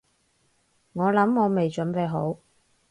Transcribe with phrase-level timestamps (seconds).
[0.93, 2.39] 我諗我未準備好